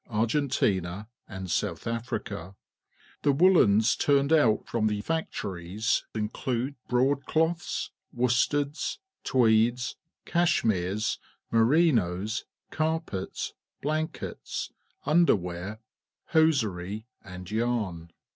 [0.09, 2.55] ArgentinaT and So uth Afric a r
[3.21, 11.19] The woollens turned out from the factories include broad cloths, worsteds, tweeds, cashmeres,
[11.51, 13.53] merinos, carpets,
[13.83, 14.71] blankets,
[15.05, 15.77] undem ear,
[16.33, 18.09] hosier}', and j'arn.